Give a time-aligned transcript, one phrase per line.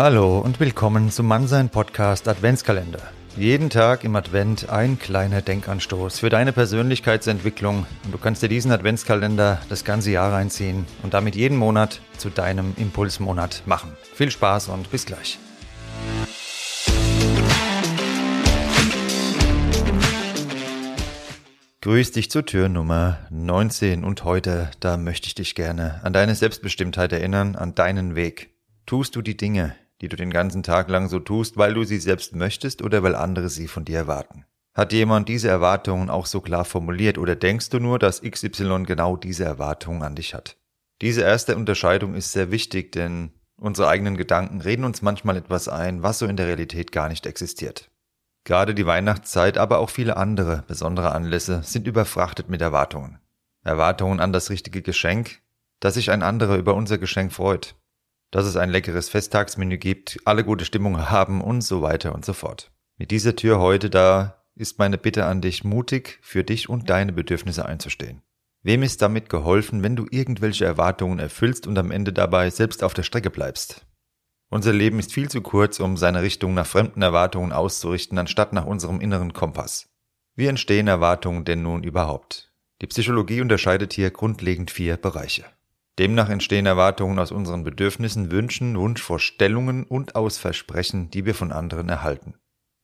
[0.00, 3.02] Hallo und willkommen zum Mannsein Podcast Adventskalender.
[3.36, 8.70] Jeden Tag im Advent ein kleiner Denkanstoß für deine Persönlichkeitsentwicklung und du kannst dir diesen
[8.70, 13.90] Adventskalender das ganze Jahr reinziehen und damit jeden Monat zu deinem Impulsmonat machen.
[14.14, 15.36] Viel Spaß und bis gleich.
[21.80, 26.36] Grüß dich zur Tür Nummer 19 und heute, da möchte ich dich gerne an deine
[26.36, 28.54] Selbstbestimmtheit erinnern, an deinen Weg.
[28.86, 31.98] Tust du die Dinge, die du den ganzen Tag lang so tust, weil du sie
[31.98, 34.44] selbst möchtest oder weil andere sie von dir erwarten?
[34.74, 39.16] Hat jemand diese Erwartungen auch so klar formuliert oder denkst du nur, dass XY genau
[39.16, 40.56] diese Erwartungen an dich hat?
[41.00, 46.02] Diese erste Unterscheidung ist sehr wichtig, denn unsere eigenen Gedanken reden uns manchmal etwas ein,
[46.02, 47.90] was so in der Realität gar nicht existiert.
[48.44, 53.18] Gerade die Weihnachtszeit, aber auch viele andere besondere Anlässe sind überfrachtet mit Erwartungen.
[53.64, 55.42] Erwartungen an das richtige Geschenk,
[55.80, 57.74] dass sich ein anderer über unser Geschenk freut,
[58.30, 62.32] dass es ein leckeres Festtagsmenü gibt, alle gute Stimmung haben und so weiter und so
[62.32, 62.70] fort.
[62.96, 67.12] Mit dieser Tür heute da ist meine Bitte an dich, mutig für dich und deine
[67.12, 68.22] Bedürfnisse einzustehen.
[68.62, 72.92] Wem ist damit geholfen, wenn du irgendwelche Erwartungen erfüllst und am Ende dabei selbst auf
[72.92, 73.86] der Strecke bleibst?
[74.50, 78.66] Unser Leben ist viel zu kurz, um seine Richtung nach fremden Erwartungen auszurichten, anstatt nach
[78.66, 79.88] unserem inneren Kompass.
[80.34, 82.52] Wie entstehen Erwartungen denn nun überhaupt?
[82.80, 85.44] Die Psychologie unterscheidet hier grundlegend vier Bereiche.
[85.98, 91.88] Demnach entstehen Erwartungen aus unseren Bedürfnissen, Wünschen, Wunschvorstellungen und aus Versprechen, die wir von anderen
[91.88, 92.34] erhalten.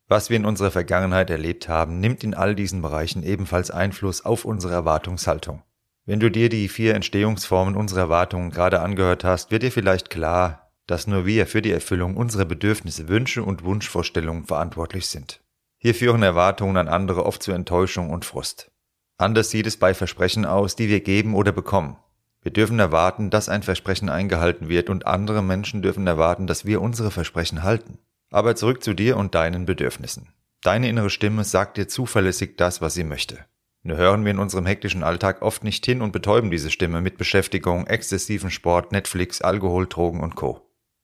[0.08, 4.44] Was wir in unserer Vergangenheit erlebt haben, nimmt in all diesen Bereichen ebenfalls Einfluss auf
[4.44, 5.62] unsere Erwartungshaltung.
[6.04, 10.72] Wenn du dir die vier Entstehungsformen unserer Erwartungen gerade angehört hast, wird dir vielleicht klar,
[10.86, 15.40] dass nur wir für die Erfüllung unserer Bedürfnisse, Wünsche und Wunschvorstellungen verantwortlich sind.
[15.78, 18.70] Hier führen Erwartungen an andere oft zu Enttäuschung und Frust.
[19.16, 21.96] Anders sieht es bei Versprechen aus, die wir geben oder bekommen.
[22.44, 26.82] Wir dürfen erwarten, dass ein Versprechen eingehalten wird und andere Menschen dürfen erwarten, dass wir
[26.82, 27.98] unsere Versprechen halten.
[28.30, 30.28] Aber zurück zu dir und deinen Bedürfnissen.
[30.62, 33.38] Deine innere Stimme sagt dir zuverlässig das, was sie möchte.
[33.82, 37.16] Nur hören wir in unserem hektischen Alltag oft nicht hin und betäuben diese Stimme mit
[37.16, 40.60] Beschäftigung, exzessiven Sport, Netflix, Alkohol, Drogen und Co.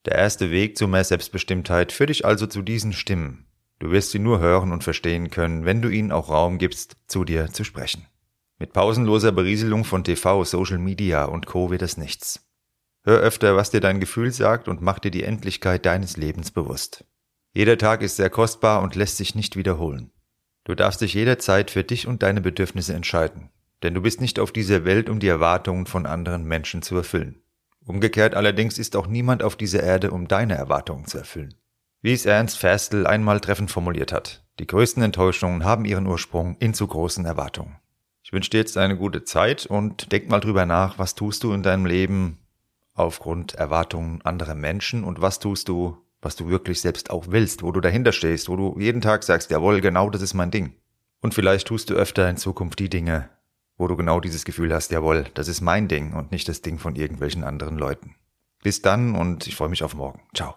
[0.06, 3.46] Der erste Weg zu mehr Selbstbestimmtheit führt dich also zu diesen Stimmen.
[3.78, 7.24] Du wirst sie nur hören und verstehen können, wenn du ihnen auch Raum gibst, zu
[7.24, 8.06] dir zu sprechen.
[8.60, 11.70] Mit pausenloser Berieselung von TV, Social Media und Co.
[11.70, 12.46] wird es nichts.
[13.04, 17.06] Hör öfter, was dir dein Gefühl sagt und mach dir die Endlichkeit deines Lebens bewusst.
[17.54, 20.12] Jeder Tag ist sehr kostbar und lässt sich nicht wiederholen.
[20.64, 23.48] Du darfst dich jederzeit für dich und deine Bedürfnisse entscheiden,
[23.82, 27.40] denn du bist nicht auf dieser Welt, um die Erwartungen von anderen Menschen zu erfüllen.
[27.86, 31.54] Umgekehrt allerdings ist auch niemand auf dieser Erde, um deine Erwartungen zu erfüllen.
[32.02, 36.74] Wie es Ernst Ferstel einmal treffend formuliert hat, die größten Enttäuschungen haben ihren Ursprung in
[36.74, 37.78] zu großen Erwartungen.
[38.22, 41.52] Ich wünsche dir jetzt eine gute Zeit und denk mal drüber nach, was tust du
[41.52, 42.38] in deinem Leben
[42.94, 47.72] aufgrund Erwartungen anderer Menschen und was tust du, was du wirklich selbst auch willst, wo
[47.72, 50.74] du dahinter stehst, wo du jeden Tag sagst, jawohl, genau das ist mein Ding.
[51.20, 53.30] Und vielleicht tust du öfter in Zukunft die Dinge,
[53.76, 56.78] wo du genau dieses Gefühl hast, jawohl, das ist mein Ding und nicht das Ding
[56.78, 58.14] von irgendwelchen anderen Leuten.
[58.62, 60.20] Bis dann und ich freue mich auf morgen.
[60.34, 60.56] Ciao.